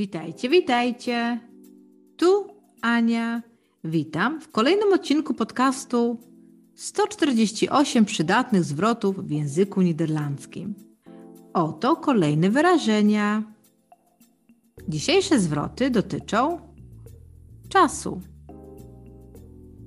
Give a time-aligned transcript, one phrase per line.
[0.00, 1.40] Witajcie, witajcie.
[2.16, 2.46] Tu
[2.82, 3.42] Ania.
[3.84, 6.18] Witam w kolejnym odcinku podcastu
[6.74, 10.74] 148 przydatnych zwrotów w języku niderlandzkim.
[11.52, 13.42] Oto kolejne wyrażenia.
[14.88, 16.60] Dzisiejsze zwroty dotyczą
[17.68, 18.20] czasu.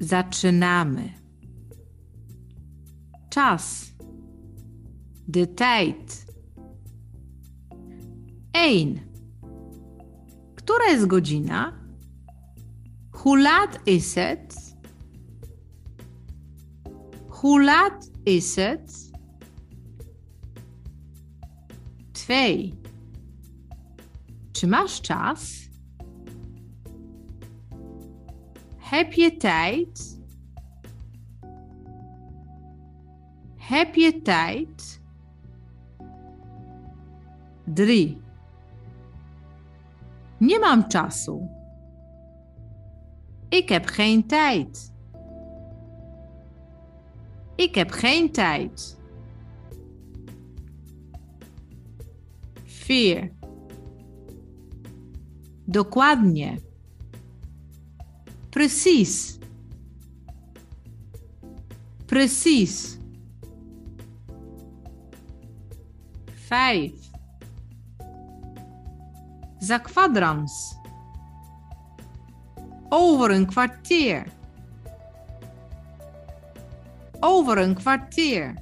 [0.00, 1.12] Zaczynamy.
[3.30, 3.92] Czas.
[5.28, 6.26] De tijd.
[8.52, 9.07] Ein.
[10.78, 11.72] Która jest godzina?
[13.12, 14.76] Hoe laat is het?
[17.28, 19.10] Hoe laat is het?
[22.12, 22.72] Twee.
[24.52, 25.68] Czy masz czas?
[28.78, 30.18] Heb je tijd?
[33.56, 34.22] Heb je?
[37.66, 38.27] Drie.
[40.38, 41.40] Nie mam czasu.
[43.48, 44.92] Ik heb geen tijd.
[47.56, 48.98] Ik heb geen tijd.
[52.64, 53.32] 4.
[55.64, 56.60] Dokładnie.
[58.50, 59.38] Precies.
[62.06, 62.98] Precies.
[66.34, 67.07] 5.
[69.58, 70.76] Za kwadrans.
[72.88, 74.26] Over een kwartier.
[77.20, 78.54] Over een kwartier.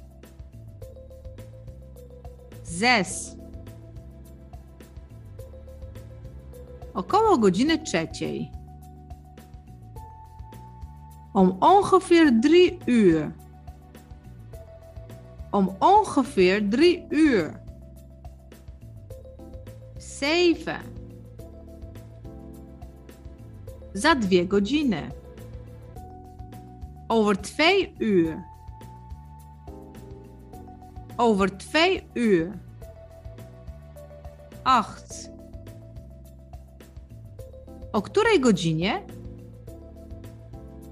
[2.63, 3.35] Zes.
[6.93, 8.51] Około godziny trzeciej.
[11.33, 13.35] Om ongeveer drie uur.
[15.51, 17.66] Om ongeveer drie uur.
[20.19, 20.83] Zeven.
[23.93, 25.11] Za dwie godziny.
[27.07, 28.43] Over twee uur.
[31.17, 32.51] Over twee uur.
[34.63, 35.31] Acht.
[37.93, 39.01] O której godzinie?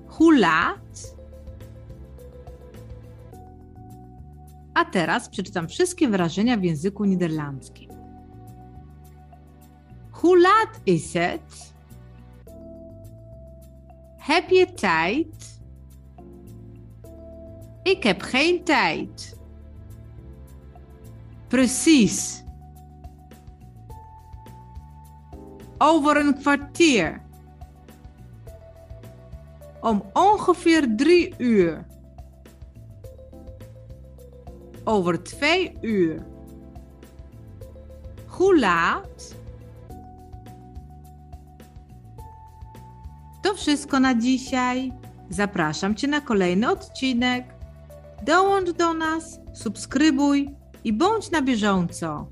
[0.08, 1.16] Hoe laat?
[4.74, 7.95] A teraz przeczytam wszystkie wyrażenia w języku niderlandzkim.
[10.26, 11.74] Hoe laat is het?
[14.18, 15.62] Heb je tijd?
[17.84, 19.38] Ik heb geen tijd.
[21.48, 22.44] Precies.
[25.78, 27.22] Over een kwartier.
[29.82, 31.86] Om ongeveer drie uur.
[34.84, 36.26] Over twee uur.
[38.26, 39.36] Hoe laat?
[43.46, 44.92] To wszystko na dzisiaj.
[45.30, 47.46] Zapraszam Cię na kolejny odcinek.
[48.26, 52.28] Dołącz do nas, subskrybuj i bądź na bieżąco.